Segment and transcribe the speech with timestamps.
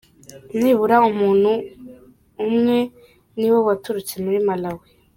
[0.59, 1.51] “Nibura umuntu
[2.47, 2.77] umwe
[3.37, 4.87] niwe waturutse muri Malawi.